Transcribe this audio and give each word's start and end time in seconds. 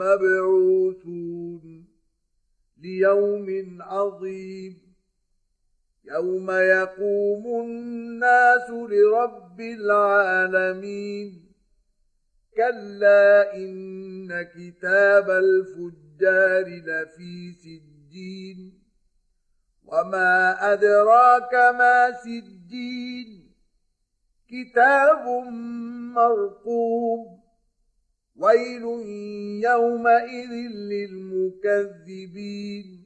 مبعوثون 0.00 1.86
ليوم 2.78 3.78
عظيم 3.82 4.84
يوم 6.04 6.50
يقوم 6.50 7.60
الناس 7.64 8.70
لرب 8.70 9.60
العالمين 9.60 11.52
كلا 12.56 13.54
إن 13.56 14.42
كتاب 14.42 15.30
الفجار 15.30 16.66
لفي 16.68 17.52
سجين 17.52 18.80
وما 19.84 20.56
أدراك 20.72 21.54
ما 21.54 22.12
سجين 22.12 23.50
كتاب 24.48 25.26
مرقوم 26.14 27.43
ويل 28.36 28.82
يومئذ 29.64 30.52
للمكذبين 31.72 33.04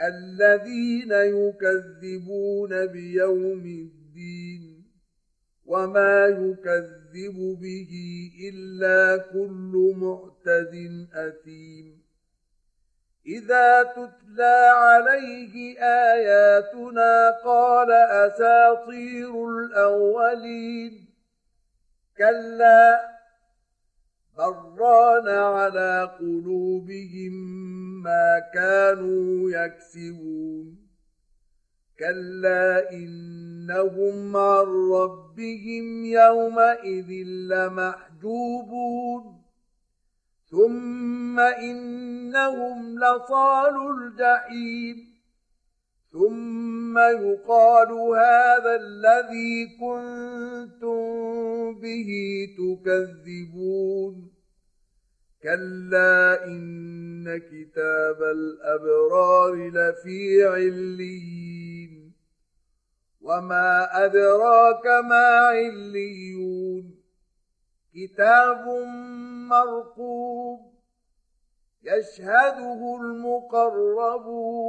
الذين 0.00 1.12
يكذبون 1.12 2.86
بيوم 2.86 3.64
الدين 3.64 4.84
وما 5.66 6.26
يكذب 6.26 7.58
به 7.60 7.92
الا 8.48 9.16
كل 9.16 9.94
معتد 9.96 11.08
اثيم 11.14 12.02
اذا 13.26 13.82
تتلى 13.82 14.72
عليه 14.76 15.78
اياتنا 15.78 17.30
قال 17.44 17.92
اساطير 17.92 19.48
الاولين 19.48 21.08
كلا 22.18 23.17
بران 24.38 25.28
على 25.28 26.10
قلوبهم 26.20 27.32
ما 28.02 28.42
كانوا 28.54 29.50
يكسبون 29.50 30.78
كلا 31.98 32.92
انهم 32.92 34.36
عن 34.36 34.66
ربهم 34.92 36.04
يومئذ 36.04 37.10
لمحجوبون 37.50 39.38
ثم 40.50 41.40
انهم 41.40 42.98
لصالوا 42.98 43.92
الجحيم 43.92 45.17
ثم 46.12 46.98
يقال 46.98 47.92
هذا 47.92 48.76
الذي 48.76 49.66
كنتم 49.80 51.00
به 51.80 52.10
تكذبون 52.58 54.30
كلا 55.42 56.44
ان 56.44 57.38
كتاب 57.38 58.22
الابرار 58.22 59.70
لفي 59.70 60.44
عليين 60.44 62.12
وما 63.20 64.04
ادراك 64.04 64.86
ما 65.04 65.26
عليون 65.46 66.98
كتاب 67.94 68.68
مرقوب 69.48 70.72
يشهده 71.82 72.96
المقربون 73.00 74.68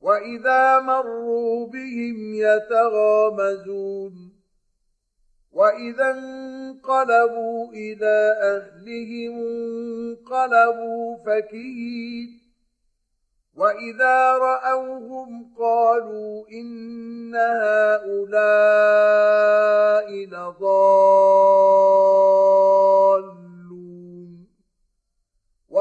واذا 0.00 0.80
مروا 0.80 1.66
بهم 1.66 2.34
يتغامزون 2.34 4.12
واذا 5.52 6.10
انقلبوا 6.10 7.72
إلى 7.72 8.36
اهلهم 8.42 9.34
انقلبوا 9.38 11.16
فكهين 11.16 12.40
واذا 13.56 14.32
راوهم 14.32 15.54
قالوا 15.58 16.48
ان 16.48 17.34
هؤلاء 17.34 18.69